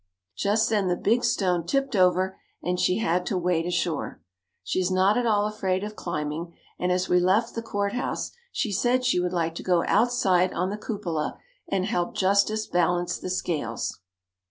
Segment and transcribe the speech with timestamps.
[0.35, 4.19] Just then the big stone tipped over and she had to wade ashore.
[4.63, 8.31] She is not at all afraid of climbing and as we left the Court House
[8.51, 11.37] she said she would like to go outside on the cupola
[11.69, 13.99] and help Justice balance the scales.